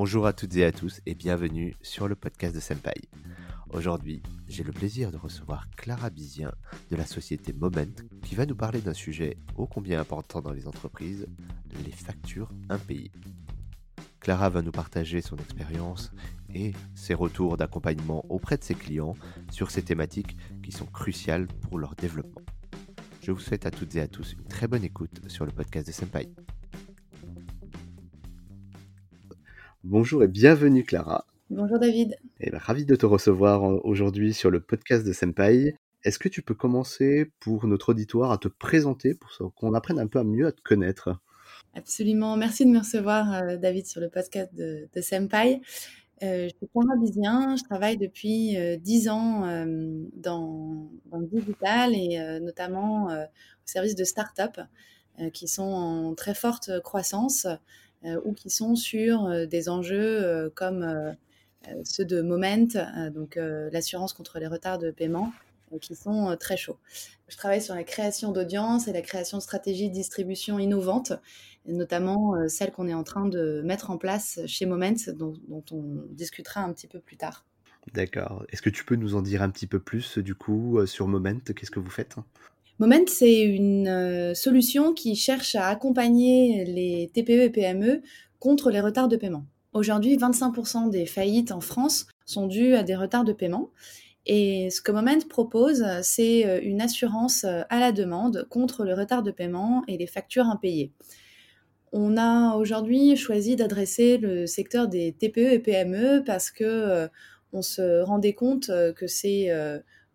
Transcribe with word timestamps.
Bonjour 0.00 0.28
à 0.28 0.32
toutes 0.32 0.54
et 0.54 0.64
à 0.64 0.70
tous 0.70 1.00
et 1.06 1.16
bienvenue 1.16 1.74
sur 1.82 2.06
le 2.06 2.14
podcast 2.14 2.54
de 2.54 2.60
Senpai. 2.60 2.94
Aujourd'hui, 3.70 4.22
j'ai 4.46 4.62
le 4.62 4.70
plaisir 4.70 5.10
de 5.10 5.16
recevoir 5.16 5.68
Clara 5.70 6.08
Bizien 6.08 6.52
de 6.88 6.94
la 6.94 7.04
société 7.04 7.52
Moment 7.52 7.96
qui 8.22 8.36
va 8.36 8.46
nous 8.46 8.54
parler 8.54 8.80
d'un 8.80 8.94
sujet 8.94 9.36
ô 9.56 9.66
combien 9.66 10.00
important 10.00 10.40
dans 10.40 10.52
les 10.52 10.68
entreprises, 10.68 11.26
les 11.84 11.90
factures 11.90 12.52
impayées. 12.68 13.10
Clara 14.20 14.48
va 14.50 14.62
nous 14.62 14.70
partager 14.70 15.20
son 15.20 15.36
expérience 15.36 16.12
et 16.54 16.74
ses 16.94 17.14
retours 17.14 17.56
d'accompagnement 17.56 18.24
auprès 18.28 18.56
de 18.56 18.62
ses 18.62 18.76
clients 18.76 19.16
sur 19.50 19.72
ces 19.72 19.82
thématiques 19.82 20.36
qui 20.62 20.70
sont 20.70 20.86
cruciales 20.86 21.48
pour 21.48 21.76
leur 21.76 21.96
développement. 21.96 22.42
Je 23.20 23.32
vous 23.32 23.40
souhaite 23.40 23.66
à 23.66 23.72
toutes 23.72 23.96
et 23.96 24.00
à 24.00 24.06
tous 24.06 24.34
une 24.34 24.44
très 24.44 24.68
bonne 24.68 24.84
écoute 24.84 25.22
sur 25.26 25.44
le 25.44 25.50
podcast 25.50 25.88
de 25.88 25.92
Senpai. 25.92 26.28
Bonjour 29.90 30.22
et 30.22 30.28
bienvenue 30.28 30.84
Clara. 30.84 31.24
Bonjour 31.48 31.78
David. 31.78 32.18
Et 32.40 32.50
ben, 32.50 32.58
ravi 32.58 32.84
de 32.84 32.94
te 32.94 33.06
recevoir 33.06 33.64
euh, 33.64 33.80
aujourd'hui 33.84 34.34
sur 34.34 34.50
le 34.50 34.60
podcast 34.60 35.02
de 35.02 35.14
Senpai. 35.14 35.76
Est-ce 36.04 36.18
que 36.18 36.28
tu 36.28 36.42
peux 36.42 36.52
commencer 36.52 37.32
pour 37.40 37.66
notre 37.66 37.92
auditoire 37.92 38.30
à 38.30 38.36
te 38.36 38.48
présenter 38.48 39.14
pour 39.14 39.54
qu'on 39.54 39.72
apprenne 39.72 39.98
un 39.98 40.06
peu 40.06 40.18
à 40.18 40.24
mieux 40.24 40.46
à 40.46 40.52
te 40.52 40.60
connaître? 40.60 41.18
Absolument. 41.72 42.36
Merci 42.36 42.66
de 42.66 42.70
me 42.70 42.80
recevoir 42.80 43.32
euh, 43.32 43.56
David 43.56 43.86
sur 43.86 44.02
le 44.02 44.10
podcast 44.10 44.54
de, 44.54 44.90
de 44.94 45.00
Senpai. 45.00 45.62
Euh, 46.22 46.48
je 46.50 46.54
suis 46.54 46.68
Clara 46.68 47.00
Bizien, 47.00 47.56
je 47.56 47.64
travaille 47.64 47.96
depuis 47.96 48.58
dix 48.82 49.04
10 49.04 49.08
ans 49.08 49.64
dans, 50.16 50.90
dans, 51.06 51.18
le 51.18 51.26
digital 51.28 51.94
et 51.94 52.18
notamment 52.42 53.06
au 53.06 53.64
service 53.64 53.94
de 53.94 54.04
start-up 54.04 54.60
qui 55.32 55.48
sont 55.48 55.62
en 55.62 56.14
très 56.14 56.34
forte 56.34 56.82
croissance 56.82 57.46
ou 58.04 58.32
qui 58.32 58.50
sont 58.50 58.76
sur 58.76 59.46
des 59.46 59.68
enjeux 59.68 60.50
comme 60.54 61.14
ceux 61.84 62.04
de 62.04 62.22
Moment, 62.22 62.68
donc 63.12 63.36
l'assurance 63.36 64.12
contre 64.12 64.38
les 64.38 64.46
retards 64.46 64.78
de 64.78 64.90
paiement, 64.90 65.32
qui 65.80 65.94
sont 65.94 66.36
très 66.40 66.56
chauds. 66.56 66.78
Je 67.28 67.36
travaille 67.36 67.60
sur 67.60 67.74
la 67.74 67.84
création 67.84 68.32
d'audience 68.32 68.88
et 68.88 68.92
la 68.92 69.02
création 69.02 69.38
de 69.38 69.42
stratégies 69.42 69.90
de 69.90 69.94
distribution 69.94 70.58
innovantes, 70.58 71.12
notamment 71.66 72.34
celles 72.48 72.72
qu'on 72.72 72.88
est 72.88 72.94
en 72.94 73.04
train 73.04 73.26
de 73.26 73.60
mettre 73.64 73.90
en 73.90 73.98
place 73.98 74.40
chez 74.46 74.64
Moment, 74.64 74.94
dont, 75.08 75.34
dont 75.48 75.64
on 75.72 76.06
discutera 76.10 76.62
un 76.62 76.72
petit 76.72 76.86
peu 76.86 77.00
plus 77.00 77.16
tard. 77.16 77.44
D'accord. 77.92 78.44
Est-ce 78.50 78.62
que 78.62 78.70
tu 78.70 78.84
peux 78.84 78.96
nous 78.96 79.14
en 79.14 79.22
dire 79.22 79.42
un 79.42 79.50
petit 79.50 79.66
peu 79.66 79.78
plus 79.80 80.18
du 80.18 80.34
coup 80.34 80.84
sur 80.86 81.08
Moment? 81.08 81.40
Qu'est-ce 81.54 81.70
que 81.70 81.80
vous 81.80 81.90
faites? 81.90 82.16
Moment, 82.78 83.06
c'est 83.08 83.42
une 83.42 84.34
solution 84.36 84.94
qui 84.94 85.16
cherche 85.16 85.56
à 85.56 85.66
accompagner 85.66 86.64
les 86.64 87.10
TPE 87.12 87.42
et 87.42 87.50
PME 87.50 88.02
contre 88.38 88.70
les 88.70 88.80
retards 88.80 89.08
de 89.08 89.16
paiement. 89.16 89.46
Aujourd'hui, 89.72 90.16
25% 90.16 90.88
des 90.88 91.04
faillites 91.04 91.50
en 91.50 91.60
France 91.60 92.06
sont 92.24 92.46
dues 92.46 92.74
à 92.74 92.84
des 92.84 92.94
retards 92.94 93.24
de 93.24 93.32
paiement. 93.32 93.70
Et 94.26 94.70
ce 94.70 94.80
que 94.80 94.92
Moment 94.92 95.18
propose, 95.28 95.84
c'est 96.02 96.46
euh, 96.46 96.60
une 96.62 96.80
assurance 96.80 97.44
euh, 97.44 97.62
à 97.70 97.80
la 97.80 97.92
demande 97.92 98.46
contre 98.50 98.84
le 98.84 98.94
retard 98.94 99.22
de 99.22 99.30
paiement 99.30 99.82
et 99.88 99.96
les 99.96 100.06
factures 100.06 100.46
impayées. 100.46 100.92
On 101.92 102.16
a 102.18 102.54
aujourd'hui 102.56 103.16
choisi 103.16 103.56
d'adresser 103.56 104.18
le 104.18 104.46
secteur 104.46 104.86
des 104.86 105.12
TPE 105.12 105.54
et 105.54 105.58
PME 105.58 106.22
parce 106.24 106.50
que 106.50 106.64
euh, 106.64 107.08
on 107.52 107.62
se 107.62 108.02
rendait 108.02 108.34
compte 108.34 108.70
que 108.94 109.06
c'est 109.06 109.48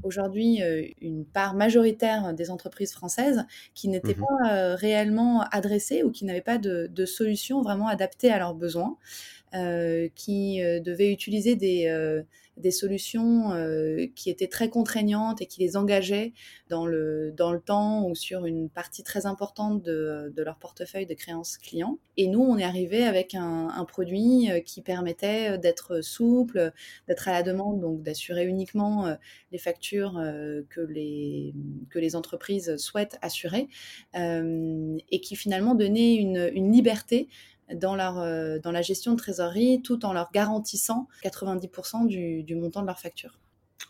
aujourd'hui 0.02 0.62
une 1.02 1.26
part 1.26 1.54
majoritaire 1.54 2.34
des 2.34 2.50
entreprises 2.50 2.94
françaises 2.94 3.46
qui 3.74 3.88
n'étaient 3.88 4.16
mmh 4.16 4.26
pas 4.42 4.76
réellement 4.76 5.42
adressées 5.52 6.04
ou 6.04 6.12
qui 6.12 6.26
n'avaient 6.26 6.42
pas 6.42 6.58
de, 6.58 6.90
de 6.92 7.06
solution 7.06 7.62
vraiment 7.62 7.88
adaptée 7.88 8.32
à 8.32 8.40
leurs 8.40 8.56
besoins. 8.56 8.98
Euh, 9.56 10.08
qui 10.16 10.64
euh, 10.64 10.80
devaient 10.80 11.12
utiliser 11.12 11.56
des, 11.56 11.86
euh, 11.86 12.24
solutions 12.72 13.52
qui 14.16 14.32
étaient 14.32 14.48
très 14.48 14.70
contraignantes 14.70 15.42
et 15.42 15.48
qui 15.48 15.60
les 15.60 15.76
engageaient 15.76 16.34
dans 16.70 16.88
le, 16.88 17.32
dans 17.36 17.52
le 17.52 17.60
temps 17.60 18.08
ou 18.08 18.16
sur 18.16 18.46
une 18.46 18.70
partie 18.70 19.04
très 19.04 19.26
importante 19.26 19.84
de, 19.84 20.32
leur 20.38 20.58
portefeuille 20.58 21.06
de 21.06 21.14
créances 21.14 21.58
clients. 21.58 21.98
Et 22.16 22.28
nous, 22.28 22.42
on 22.42 22.58
est 22.58 22.64
arrivé 22.64 23.04
avec 23.04 23.36
un, 23.36 23.86
produit 23.88 24.50
qui 24.66 24.82
permettait 24.82 25.58
d'être 25.58 26.02
souple, 26.02 26.72
d'être 27.08 27.28
à 27.28 27.32
la 27.32 27.44
demande, 27.44 27.80
donc 27.80 28.04
d'assurer 28.04 28.46
uniquement 28.46 29.18
les 29.52 29.58
factures 29.58 30.14
que, 30.70 30.82
les, 30.82 31.56
que 31.90 31.98
les 31.98 32.16
entreprises 32.16 32.78
souhaitent 32.78 33.18
assurer 33.24 33.68
et 34.16 35.22
qui 35.22 35.36
finalement 35.36 35.74
donnait 35.74 36.16
une 36.16 36.72
liberté 36.72 37.30
dans, 37.74 37.96
leur, 37.96 38.20
euh, 38.20 38.60
dans 38.60 38.72
la 38.72 38.82
gestion 38.82 39.14
de 39.14 39.18
trésorerie 39.18 39.82
tout 39.82 40.06
en 40.06 40.14
leur 40.14 40.32
garantissant 40.32 41.08
90% 41.24 42.08
du, 42.08 42.44
du 42.44 42.56
montant 42.56 42.82
de 42.82 42.88
leur 42.88 43.00
facture. 43.00 43.40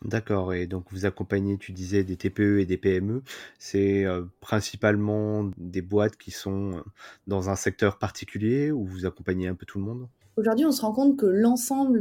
D'accord, 0.03 0.53
et 0.53 0.67
donc 0.67 0.85
vous 0.91 1.06
accompagnez, 1.06 1.57
tu 1.57 1.72
disais, 1.72 2.03
des 2.03 2.17
TPE 2.17 2.59
et 2.59 2.66
des 2.66 2.78
PME. 2.78 3.22
C'est 3.59 4.06
euh, 4.06 4.23
principalement 4.41 5.50
des 5.57 5.81
boîtes 5.81 6.17
qui 6.17 6.31
sont 6.31 6.78
euh, 6.78 6.81
dans 7.28 7.50
un 7.50 7.56
secteur 7.56 8.00
particulier 8.00 8.72
ou 8.72 8.85
vous 8.85 9.06
accompagnez 9.06 9.47
un 9.47 9.56
peu 9.56 9.66
tout 9.66 9.78
le 9.78 9.85
monde? 9.85 10.07
Aujourd'hui, 10.35 10.66
on 10.66 10.72
se 10.72 10.81
rend 10.81 10.94
compte 10.94 11.17
que 11.17 11.28
l'ensemble 11.28 12.00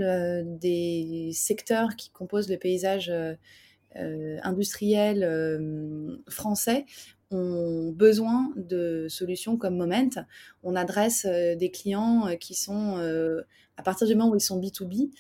des 0.59 1.31
secteurs 1.34 1.97
qui 1.97 2.10
composent 2.10 2.49
le 2.49 2.56
paysage 2.56 3.12
industriel 3.94 6.19
français 6.31 6.87
ont 7.34 7.91
besoin 7.93 8.53
de 8.56 9.06
solutions 9.09 9.56
comme 9.56 9.76
Moment. 9.76 10.10
On 10.62 10.76
adresse 10.76 11.26
euh, 11.28 11.54
des 11.54 11.70
clients 11.70 12.26
euh, 12.26 12.34
qui 12.34 12.54
sont, 12.54 12.97
euh, 12.98 13.43
à 13.76 13.82
partir 13.82 14.06
du 14.06 14.15
moment 14.15 14.31
où 14.31 14.37
ils 14.37 14.41
sont 14.41 14.60
B2B, 14.60 15.10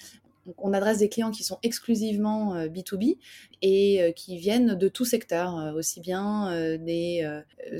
on 0.58 0.72
adresse 0.72 0.98
des 0.98 1.08
clients 1.08 1.30
qui 1.30 1.44
sont 1.44 1.58
exclusivement 1.62 2.66
B2B 2.66 3.18
et 3.62 4.12
qui 4.16 4.36
viennent 4.36 4.74
de 4.74 4.88
tout 4.88 5.04
secteur, 5.04 5.72
aussi 5.76 6.00
bien 6.00 6.76
des 6.78 7.24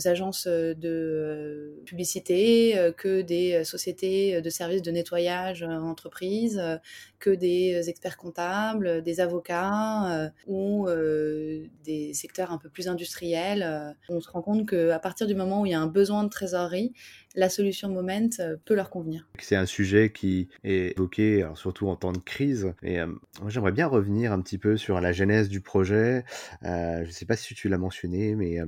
agences 0.04 0.46
de 0.46 1.82
publicité 1.84 2.92
que 2.96 3.20
des 3.20 3.64
sociétés 3.64 4.40
de 4.40 4.50
services 4.50 4.82
de 4.82 4.90
nettoyage 4.90 5.62
en 5.62 5.88
entreprise, 5.88 6.62
que 7.18 7.30
des 7.30 7.88
experts 7.88 8.16
comptables, 8.16 9.02
des 9.02 9.20
avocats 9.20 10.30
ou 10.46 10.86
des 11.84 12.14
secteurs 12.14 12.52
un 12.52 12.58
peu 12.58 12.68
plus 12.68 12.88
industriels. 12.88 13.96
On 14.08 14.20
se 14.20 14.30
rend 14.30 14.42
compte 14.42 14.68
qu'à 14.68 14.98
partir 14.98 15.26
du 15.26 15.34
moment 15.34 15.62
où 15.62 15.66
il 15.66 15.72
y 15.72 15.74
a 15.74 15.80
un 15.80 15.86
besoin 15.86 16.24
de 16.24 16.28
trésorerie, 16.28 16.92
la 17.34 17.48
solution 17.48 17.88
Moment 17.88 18.28
euh, 18.40 18.56
peut 18.64 18.74
leur 18.74 18.90
convenir. 18.90 19.26
C'est 19.38 19.56
un 19.56 19.66
sujet 19.66 20.12
qui 20.12 20.48
est 20.64 20.92
évoqué, 20.96 21.46
surtout 21.54 21.88
en 21.88 21.96
temps 21.96 22.12
de 22.12 22.18
crise. 22.18 22.72
Et 22.82 23.00
euh, 23.00 23.06
j'aimerais 23.48 23.72
bien 23.72 23.86
revenir 23.86 24.32
un 24.32 24.40
petit 24.40 24.58
peu 24.58 24.76
sur 24.76 25.00
la 25.00 25.12
genèse 25.12 25.48
du 25.48 25.60
projet. 25.60 25.71
Euh, 25.80 26.22
je 26.62 27.06
ne 27.06 27.10
sais 27.10 27.26
pas 27.26 27.36
si 27.36 27.54
tu 27.54 27.68
l'as 27.68 27.78
mentionné, 27.78 28.34
mais 28.34 28.58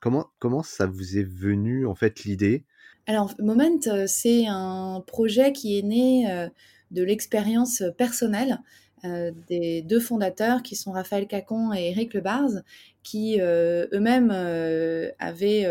comment, 0.00 0.26
comment 0.38 0.62
ça 0.62 0.86
vous 0.86 1.18
est 1.18 1.26
venu 1.26 1.86
en 1.86 1.94
fait 1.94 2.24
l'idée? 2.24 2.64
Alors, 3.06 3.34
Moment, 3.40 3.80
c'est 4.06 4.46
un 4.46 5.02
projet 5.06 5.52
qui 5.52 5.78
est 5.78 5.82
né 5.82 6.48
de 6.90 7.02
l'expérience 7.02 7.82
personnelle 7.96 8.60
des 9.48 9.82
deux 9.82 9.98
fondateurs 9.98 10.62
qui 10.62 10.76
sont 10.76 10.92
Raphaël 10.92 11.26
Cacon 11.26 11.72
et 11.72 11.90
Eric 11.90 12.14
Lebarz, 12.14 12.62
qui 13.02 13.40
eux-mêmes 13.40 14.30
avaient 15.18 15.66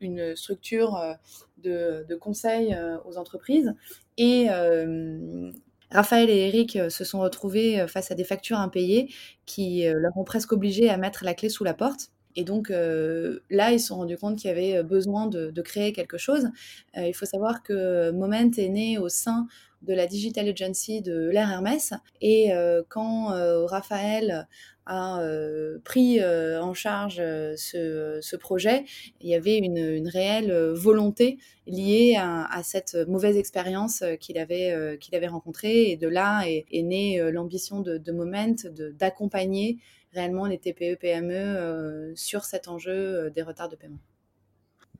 une 0.00 0.36
structure 0.36 0.96
euh, 0.96 1.14
de, 1.58 2.06
de 2.08 2.14
conseil 2.14 2.74
euh, 2.74 2.98
aux 3.04 3.16
entreprises. 3.16 3.74
Et 4.16 4.46
euh, 4.50 5.50
Raphaël 5.90 6.30
et 6.30 6.48
Eric 6.48 6.78
se 6.90 7.04
sont 7.04 7.20
retrouvés 7.20 7.86
face 7.88 8.10
à 8.10 8.14
des 8.14 8.24
factures 8.24 8.58
impayées 8.58 9.12
qui 9.46 9.84
leur 9.86 10.16
ont 10.16 10.24
presque 10.24 10.52
obligé 10.52 10.90
à 10.90 10.96
mettre 10.96 11.24
la 11.24 11.34
clé 11.34 11.48
sous 11.48 11.64
la 11.64 11.74
porte. 11.74 12.10
Et 12.36 12.44
donc 12.44 12.68
là, 12.70 13.72
ils 13.72 13.80
se 13.80 13.88
sont 13.88 13.96
rendus 13.96 14.18
compte 14.18 14.36
qu'il 14.38 14.48
y 14.48 14.52
avait 14.52 14.82
besoin 14.82 15.26
de, 15.26 15.62
créer 15.62 15.92
quelque 15.92 16.18
chose. 16.18 16.48
il 16.96 17.14
faut 17.14 17.26
savoir 17.26 17.62
que 17.62 18.10
Moment 18.10 18.50
est 18.56 18.68
né 18.68 18.98
au 18.98 19.08
sein 19.08 19.46
de 19.82 19.94
la 19.94 20.06
Digital 20.06 20.48
Agency 20.48 21.00
de 21.00 21.30
l'Air 21.30 21.50
Hermès. 21.50 21.94
Et 22.20 22.52
quand 22.88 23.28
Raphaël 23.66 24.46
a 24.88 25.20
euh, 25.20 25.78
pris 25.84 26.18
euh, 26.20 26.60
en 26.60 26.74
charge 26.74 27.18
euh, 27.20 27.54
ce, 27.56 28.36
projet, 28.36 28.84
il 29.20 29.28
y 29.28 29.34
avait 29.34 29.58
une, 29.58 30.08
réelle 30.08 30.52
volonté 30.72 31.38
liée 31.66 32.16
à, 32.18 32.62
cette 32.62 32.94
mauvaise 33.06 33.36
expérience 33.36 34.02
qu'il 34.20 34.38
avait, 34.38 34.96
qu'il 34.98 35.14
avait 35.14 35.26
rencontrée. 35.26 35.90
Et 35.90 35.96
de 35.96 36.08
là 36.08 36.44
est, 36.46 36.82
née 36.82 37.20
l'ambition 37.30 37.80
de, 37.80 37.98
de, 37.98 38.12
Moment 38.12 38.54
d'accompagner 38.98 39.78
réellement 40.12 40.46
les 40.46 40.58
TPE-PME 40.58 42.14
sur 42.16 42.44
cet 42.44 42.68
enjeu 42.68 43.30
des 43.30 43.42
retards 43.42 43.68
de 43.68 43.76
paiement. 43.76 43.98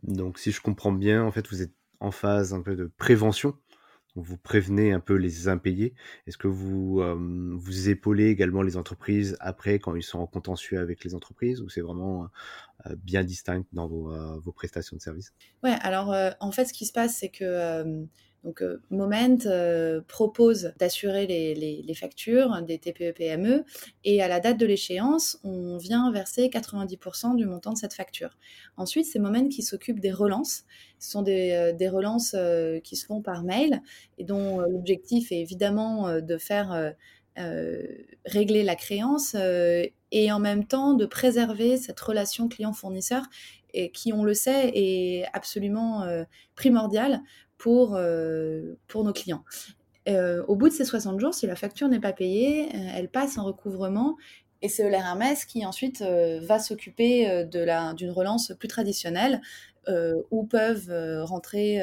Donc 0.03 0.39
si 0.39 0.53
je 0.53 0.61
comprends 0.61 0.93
bien, 0.93 1.25
en 1.25 1.33
fait, 1.33 1.49
vous 1.49 1.63
êtes 1.63 1.73
en 2.01 2.11
phase 2.11 2.53
un 2.53 2.61
peu 2.61 2.77
de 2.77 2.91
prévention 2.99 3.55
vous 4.21 4.37
prévenez 4.37 4.93
un 4.93 5.01
peu 5.01 5.15
les 5.15 5.49
impayés? 5.49 5.95
Est-ce 6.27 6.39
que 6.39 6.49
vous, 6.49 7.03
vous 7.57 7.89
épaulez 7.89 8.27
également 8.27 8.63
les 8.63 8.77
entreprises 8.77 9.37
après 9.41 9.79
quand 9.79 9.95
ils 9.95 10.03
sont 10.03 10.19
en 10.19 10.27
contentieux 10.27 10.79
avec 10.79 11.05
les 11.05 11.15
entreprises 11.15 11.61
ou 11.61 11.69
c'est 11.69 11.81
vraiment 11.81 12.29
bien 12.99 13.25
distinct 13.25 13.65
dans 13.73 13.89
vos, 13.89 14.41
vos, 14.41 14.53
prestations 14.53 14.97
de 14.97 15.03
services? 15.03 15.33
Ouais, 15.63 15.77
alors 15.81 16.15
en 16.41 16.53
fait, 16.53 16.67
ce 16.67 16.73
qui 16.73 16.87
se 16.87 16.93
passe, 16.93 17.17
c'est 17.19 17.31
que 17.31 18.07
Donc 18.45 18.63
Moment 18.91 19.39
propose 20.07 20.73
d'assurer 20.79 21.27
les, 21.27 21.95
factures 21.95 22.63
des 22.63 22.79
TPE-PME 22.79 23.65
et 24.05 24.23
à 24.23 24.29
la 24.29 24.41
date 24.41 24.59
de 24.59 24.67
l'échéance, 24.67 25.39
on 25.43 25.77
vient 25.77 26.11
verser 26.13 26.49
90% 26.49 27.35
du 27.35 27.47
montant 27.47 27.73
de 27.73 27.79
cette 27.79 27.95
facture. 27.95 28.39
Ensuite, 28.77 29.07
c'est 29.07 29.19
Moment 29.19 29.49
qui 29.49 29.63
s'occupe 29.63 30.01
des 30.01 30.13
relances. 30.13 30.65
Ce 30.99 31.11
sont 31.11 31.23
des, 31.23 31.73
des 31.77 31.89
relances 31.89 32.37
qui 32.85 32.97
se 32.97 33.07
font 33.07 33.23
par 33.23 33.43
mail 33.43 33.83
et 34.19 34.25
dont 34.25 34.61
l'objectif 34.61 35.33
est 35.33 35.41
évidemment 35.41 36.21
de 36.21 36.39
faire 36.39 36.95
régler 38.25 38.63
la 38.63 38.77
créance 38.77 39.37
et 40.11 40.33
en 40.33 40.39
même 40.39 40.67
temps 40.67 40.95
de 40.95 41.07
préserver 41.07 41.77
cette 41.77 42.01
relation 42.01 42.49
client-fournisseur 42.49 43.25
qui, 43.93 44.13
on 44.13 44.25
le 44.25 44.35
sait, 44.35 44.73
est 44.75 45.27
absolument 45.33 46.05
primordiale 46.55 47.21
pour, 47.59 47.97
euh, 47.97 48.77
pour 48.87 49.05
nos 49.05 49.13
clients. 49.13 49.45
Euh, 50.09 50.43
au 50.47 50.57
bout 50.57 50.69
de 50.69 50.73
ces 50.73 50.85
60 50.85 51.21
jours, 51.21 51.35
si 51.35 51.47
la 51.47 51.57
facture 51.57 51.89
n'est 51.89 52.01
pas 52.01 52.15
payée, 52.15 52.69
euh, 52.75 52.79
elle 52.95 53.09
passe 53.09 53.37
en 53.37 53.45
recouvrement 53.45 54.17
et 54.63 54.69
c'est 54.69 54.89
l'RMS 54.89 55.45
qui 55.47 55.67
ensuite 55.67 56.03
va 56.03 56.59
s'occuper 56.59 57.45
d'une 57.45 58.11
relance 58.11 58.53
plus 58.59 58.67
traditionnelle 58.67 59.41
où 60.33 60.43
peuvent 60.47 60.93
rentrer 61.25 61.81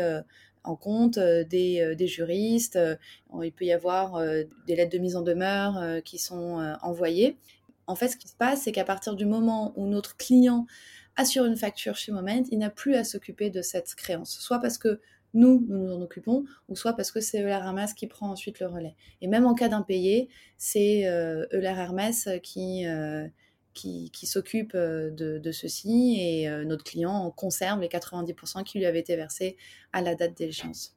en 0.66 0.75
compte 0.75 1.18
des, 1.18 1.95
des, 1.95 2.07
juristes. 2.07 2.77
il 3.42 3.51
peut 3.54 3.63
y 3.63 3.72
avoir 3.72 4.22
des 4.68 4.75
lettres 4.75 4.92
de 4.92 4.98
mise 4.98 5.16
en 5.16 5.22
demeure 5.22 6.04
qui 6.04 6.18
sont 6.18 6.75
envoyées. 6.81 7.38
En 7.88 7.95
fait, 7.95 8.10
ce 8.10 8.18
qui 8.18 8.27
se 8.27 8.36
passe, 8.36 8.63
c'est 8.63 8.74
qu'à 8.74 8.83
partir 8.83 9.16
du 9.16 9.25
moment 9.25 9.72
où 9.77 9.88
notre 9.88 10.18
client 10.18 10.66
assure 11.16 11.45
une 11.45 11.56
facture 11.56 11.95
chez 11.95 12.12
Moment, 12.12 12.44
il 12.51 12.60
n'a 12.60 12.69
plus 12.69 12.95
à 12.95 13.04
s'occuper 13.04 13.50
de 13.50 13.62
cette 13.62 13.95
créance. 13.95 14.38
Soit 14.39 14.60
parce 14.60 14.77
que 14.77 15.00
nous, 15.36 15.66
nous 15.68 15.86
nous 15.86 15.94
en 15.94 16.02
occupons, 16.02 16.46
ou 16.70 16.76
soit 16.76 16.94
parce 16.94 17.12
que 17.12 17.20
c'est 17.20 17.42
Euler 17.42 17.52
Hermès 17.52 17.94
qui 17.94 18.08
prend 18.08 18.32
ensuite 18.32 18.60
le 18.60 18.68
relais. 18.68 18.96
Et 19.22 19.28
même 19.28 19.46
en 19.46 19.54
cas 19.54 19.68
d'impayé, 19.68 20.30
c'est 20.58 21.08
euh, 21.08 21.46
Euler 21.54 21.76
Hermès 21.78 22.30
qui, 22.42 22.88
euh, 22.88 23.28
qui, 23.74 24.10
s'occupe 24.24 24.72
euh, 24.74 25.12
de, 25.12 25.52
ceci 25.52 26.16
et 26.20 26.50
notre 26.66 26.84
client 26.84 27.30
conserve 27.32 27.82
les 27.82 27.90
90% 27.90 28.64
qui 28.64 28.80
lui 28.80 28.86
avaient 28.86 29.02
été 29.02 29.16
versés 29.16 29.58
à 29.94 30.02
la 30.02 30.16
date 30.16 30.36
d'échéance. 30.38 30.96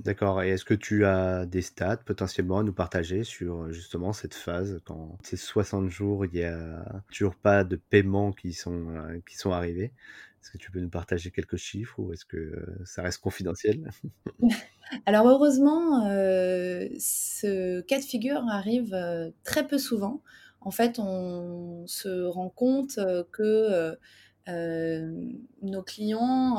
D'accord. 0.00 0.42
Et 0.42 0.50
est-ce 0.50 0.64
que 0.64 0.72
tu 0.72 1.04
as 1.04 1.44
des 1.44 1.60
stats 1.60 1.98
potentiellement 1.98 2.60
à 2.60 2.62
nous 2.62 2.72
partager 2.72 3.24
sur 3.24 3.70
justement 3.72 4.14
cette 4.14 4.32
phase 4.32 4.80
quand 4.86 5.18
ces 5.22 5.36
60 5.36 5.90
jours, 5.90 6.24
il 6.24 6.30
n'y 6.32 6.44
a 6.44 7.02
toujours 7.12 7.34
pas 7.34 7.62
de 7.62 7.76
paiements 7.76 8.32
qui 8.32 8.54
sont, 8.54 9.20
qui 9.28 9.36
sont 9.36 9.50
arrivés? 9.50 9.92
Est-ce 10.46 10.52
que 10.52 10.58
tu 10.58 10.70
peux 10.70 10.78
nous 10.78 10.88
partager 10.88 11.32
quelques 11.32 11.56
chiffres 11.56 11.98
ou 11.98 12.12
est-ce 12.12 12.24
que 12.24 12.64
ça 12.84 13.02
reste 13.02 13.18
confidentiel? 13.18 13.90
Alors 15.06 15.26
heureusement, 15.26 16.04
ce 16.08 17.80
cas 17.80 17.98
de 17.98 18.04
figure 18.04 18.44
arrive 18.48 18.96
très 19.42 19.66
peu 19.66 19.76
souvent. 19.76 20.22
En 20.60 20.70
fait, 20.70 21.00
on 21.00 21.84
se 21.88 22.26
rend 22.26 22.48
compte 22.48 23.00
que 23.32 23.98
nos 24.46 25.82
clients 25.82 26.58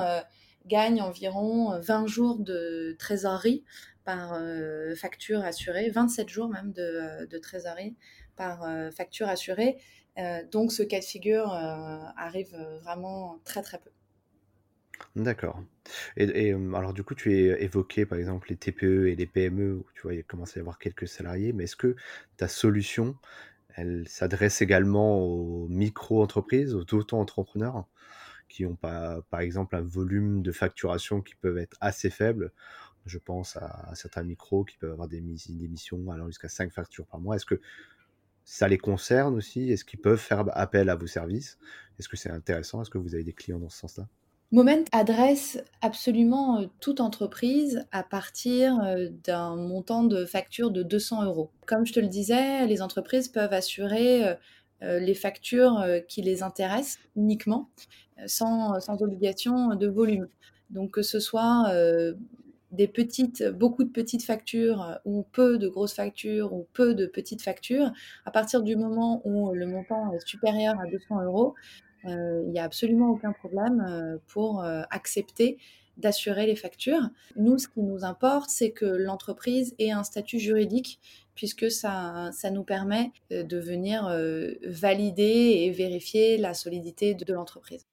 gagnent 0.65 1.01
environ 1.01 1.79
20 1.79 2.07
jours 2.07 2.39
de 2.39 2.93
trésorerie 2.99 3.63
par 4.03 4.37
facture 4.97 5.45
assurée, 5.45 5.89
27 5.91 6.27
jours 6.27 6.49
même 6.49 6.73
de 6.73 7.37
trésorerie 7.37 7.95
par 8.35 8.67
facture 8.91 9.29
assurée. 9.29 9.77
Euh, 10.17 10.43
donc 10.51 10.71
ce 10.71 10.83
cas 10.83 10.99
de 10.99 11.05
figure 11.05 11.53
euh, 11.53 11.99
arrive 12.17 12.55
euh, 12.55 12.79
vraiment 12.79 13.39
très 13.43 13.61
très 13.61 13.77
peu. 13.77 13.91
D'accord. 15.15 15.61
Et, 16.15 16.53
alors 16.53 16.93
du 16.93 17.03
coup, 17.03 17.13
tu 17.13 17.35
es 17.37 17.63
évoqué 17.63 18.05
par 18.05 18.17
exemple 18.17 18.49
les 18.49 18.55
TPE 18.55 19.07
et 19.07 19.15
les 19.15 19.27
PME 19.27 19.75
où 19.75 19.85
tu 19.93 20.01
vois 20.01 20.15
il 20.15 20.23
commence 20.23 20.57
à 20.57 20.59
y 20.59 20.61
avoir 20.61 20.79
quelques 20.79 21.07
salariés, 21.07 21.53
mais 21.53 21.65
est-ce 21.65 21.75
que 21.75 21.95
ta 22.35 22.47
solution, 22.47 23.15
elle 23.75 24.07
s'adresse 24.07 24.61
également 24.61 25.19
aux 25.19 25.67
micro-entreprises, 25.67 26.73
aux 26.73 26.81
auto-entrepreneurs 26.93 27.85
qui 28.49 28.65
ont 28.65 28.75
pas, 28.75 29.21
par 29.29 29.41
exemple 29.41 29.75
un 29.75 29.81
volume 29.81 30.41
de 30.41 30.51
facturation 30.51 31.21
qui 31.21 31.35
peuvent 31.35 31.59
être 31.59 31.77
assez 31.79 32.09
faible? 32.09 32.51
Je 33.05 33.19
pense 33.19 33.55
à, 33.57 33.91
certains 33.93 34.23
micros 34.23 34.65
qui 34.65 34.77
peuvent 34.77 34.91
avoir 34.91 35.07
des, 35.07 35.21
des 35.21 35.67
missions 35.67 36.09
allant 36.11 36.27
jusqu'à 36.27 36.49
5 36.49 36.73
factures 36.73 37.05
par 37.05 37.19
mois. 37.19 37.35
Est-ce 37.35 37.45
que 37.45 37.61
ça 38.49 38.69
les 38.69 38.77
concerne 38.77 39.35
aussi? 39.35 39.71
Est-ce 39.71 39.83
qu'ils 39.83 39.99
peuvent 39.99 40.17
faire 40.17 40.45
appel 40.53 40.89
à 40.89 40.95
vos 40.95 41.05
services? 41.05 41.57
Est-ce 41.99 42.07
que 42.07 42.15
c'est 42.15 42.31
intéressant? 42.31 42.81
Est-ce 42.81 42.89
que 42.89 42.97
vous 42.97 43.13
avez 43.13 43.25
des 43.25 43.33
clients 43.33 43.59
dans 43.59 43.67
ce 43.67 43.79
sens-là? 43.79 44.07
Moment 44.51 44.85
adresse 44.93 45.61
absolument 45.81 46.65
toute 46.79 47.01
entreprise 47.01 47.85
à 47.91 48.03
partir 48.03 48.79
d'un 49.25 49.57
montant 49.57 50.05
de 50.05 50.23
facture 50.23 50.71
de 50.71 50.81
200 50.81 51.25
euros. 51.25 51.51
Comme 51.65 51.85
je 51.85 51.91
te 51.91 51.99
le 51.99 52.07
disais, 52.07 52.65
les 52.65 52.81
entreprises 52.81 53.27
peuvent 53.27 53.51
assurer 53.51 54.37
les 54.79 55.13
factures 55.13 55.85
qui 56.07 56.21
les 56.21 56.41
intéressent 56.41 56.99
uniquement, 57.17 57.69
sans, 58.27 58.79
sans 58.79 59.01
obligation 59.01 59.75
de 59.75 59.87
volume. 59.87 60.29
Donc 60.69 60.91
que 60.91 61.01
ce 61.01 61.19
soit 61.19 61.69
des 62.71 62.87
petites, 62.87 63.43
beaucoup 63.43 63.83
de 63.83 63.89
petites 63.89 64.23
factures 64.23 64.81
euh, 64.81 64.95
ou 65.05 65.23
peu 65.31 65.57
de 65.57 65.67
grosses 65.67 65.93
factures 65.93 66.53
ou 66.53 66.67
peu 66.73 66.93
de 66.93 67.05
petites 67.05 67.41
factures, 67.41 67.91
à 68.25 68.31
partir 68.31 68.61
du 68.61 68.75
moment 68.75 69.21
où 69.25 69.53
le 69.53 69.65
montant 69.65 70.11
est 70.13 70.25
supérieur 70.27 70.79
à 70.79 70.87
200 70.87 71.23
euros, 71.23 71.55
euh, 72.05 72.43
il 72.45 72.51
n'y 72.51 72.59
a 72.59 72.63
absolument 72.63 73.09
aucun 73.09 73.31
problème 73.31 73.83
euh, 73.87 74.17
pour 74.27 74.63
accepter 74.63 75.57
d'assurer 75.97 76.45
les 76.45 76.55
factures. 76.55 77.09
Nous, 77.37 77.57
ce 77.57 77.67
qui 77.67 77.81
nous 77.81 78.05
importe, 78.05 78.51
c'est 78.51 78.69
que 78.69 78.85
l'entreprise 78.85 79.73
ait 79.79 79.89
un 79.89 80.03
statut 80.03 80.37
juridique, 80.37 80.99
puisque 81.33 81.71
ça, 81.71 82.29
ça 82.33 82.51
nous 82.51 82.63
permet 82.63 83.11
de 83.31 83.57
venir 83.57 84.07
valider 84.63 85.63
et 85.63 85.71
vérifier 85.71 86.37
la 86.37 86.53
solidité 86.53 87.15
de 87.15 87.33
l'entreprise. 87.33 87.87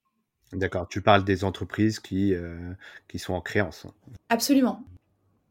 D'accord, 0.53 0.87
tu 0.87 1.01
parles 1.01 1.25
des 1.25 1.43
entreprises 1.43 1.99
qui, 1.99 2.33
euh, 2.33 2.73
qui 3.07 3.19
sont 3.19 3.33
en 3.33 3.41
créance. 3.41 3.87
Absolument. 4.29 4.83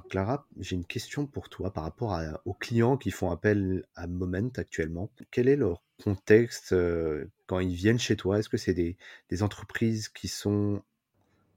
Clara, 0.09 0.47
j'ai 0.61 0.77
une 0.77 0.85
question 0.85 1.27
pour 1.27 1.49
toi 1.49 1.73
par 1.73 1.85
rapport 1.85 2.19
aux 2.45 2.55
clients 2.55 2.97
qui 2.97 3.11
font 3.11 3.31
appel 3.31 3.85
à 3.97 4.07
Moment 4.07 4.51
actuellement. 4.57 5.11
Quel 5.31 5.49
est 5.49 5.57
leur 5.57 5.83
contexte 6.03 6.73
euh, 6.73 7.27
quand 7.47 7.59
ils 7.59 7.75
viennent 7.75 7.99
chez 7.99 8.17
toi? 8.17 8.39
Est-ce 8.39 8.49
que 8.49 8.57
c'est 8.57 8.75
des, 8.75 8.97
entreprises 9.43 10.09
qui 10.09 10.29
sont 10.29 10.83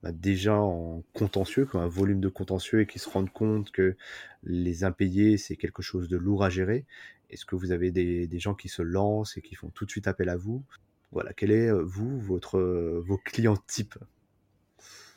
bah, 0.02 0.12
déjà 0.12 0.56
en 0.56 1.04
contentieux, 1.14 1.66
qui 1.66 1.76
ont 1.76 1.82
un 1.82 1.88
volume 1.88 2.22
de 2.22 2.30
contentieux 2.30 2.82
et 2.82 2.88
qui 2.88 3.00
se 3.00 3.10
rendent 3.10 3.32
compte 3.32 3.72
que 3.72 3.96
les 4.44 4.84
impayés, 4.84 5.38
c'est 5.38 5.56
quelque 5.56 5.82
chose 5.82 6.10
de 6.10 6.18
lourd 6.18 6.44
à 6.44 6.50
gérer? 6.50 6.86
Est-ce 7.30 7.46
que 7.46 7.56
vous 7.56 7.72
avez 7.72 7.92
des, 7.92 8.28
des 8.28 8.40
gens 8.40 8.56
qui 8.56 8.70
se 8.70 8.82
lancent 8.82 9.38
et 9.38 9.42
qui 9.42 9.56
font 9.56 9.70
tout 9.70 9.86
de 9.86 9.92
suite 9.92 10.08
appel 10.08 10.30
à 10.30 10.38
vous? 10.38 10.64
Voilà, 11.12 11.34
quel 11.34 11.52
est, 11.52 11.68
euh, 11.68 11.84
vous, 11.84 12.20
votre, 12.20 12.58
euh, 12.58 13.04
vos 13.06 13.18
clients 13.18 13.58
types? 13.68 13.98